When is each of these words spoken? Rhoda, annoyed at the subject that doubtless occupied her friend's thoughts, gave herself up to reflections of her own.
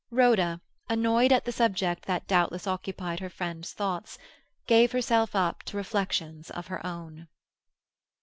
Rhoda, 0.09 0.61
annoyed 0.89 1.31
at 1.31 1.45
the 1.45 1.51
subject 1.51 2.05
that 2.07 2.25
doubtless 2.25 2.65
occupied 2.65 3.19
her 3.19 3.29
friend's 3.29 3.71
thoughts, 3.71 4.17
gave 4.65 4.93
herself 4.93 5.35
up 5.35 5.61
to 5.65 5.77
reflections 5.77 6.49
of 6.49 6.65
her 6.65 6.83
own. 6.83 7.27